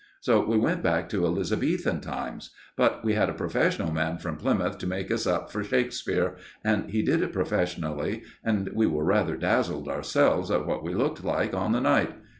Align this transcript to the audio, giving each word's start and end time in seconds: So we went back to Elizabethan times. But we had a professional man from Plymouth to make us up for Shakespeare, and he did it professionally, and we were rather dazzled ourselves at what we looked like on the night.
So 0.19 0.43
we 0.43 0.57
went 0.57 0.81
back 0.81 1.09
to 1.09 1.27
Elizabethan 1.27 2.01
times. 2.01 2.49
But 2.75 3.05
we 3.05 3.13
had 3.13 3.29
a 3.29 3.35
professional 3.35 3.91
man 3.93 4.17
from 4.17 4.35
Plymouth 4.35 4.79
to 4.79 4.87
make 4.87 5.11
us 5.11 5.27
up 5.27 5.51
for 5.51 5.63
Shakespeare, 5.63 6.37
and 6.63 6.89
he 6.89 7.03
did 7.03 7.21
it 7.21 7.31
professionally, 7.31 8.23
and 8.43 8.67
we 8.73 8.87
were 8.87 9.03
rather 9.05 9.37
dazzled 9.37 9.87
ourselves 9.87 10.49
at 10.49 10.65
what 10.65 10.81
we 10.83 10.95
looked 10.95 11.23
like 11.23 11.53
on 11.53 11.71
the 11.71 11.81
night. 11.81 12.15